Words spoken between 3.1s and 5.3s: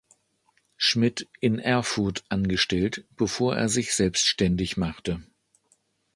bevor er sich selbständig machte.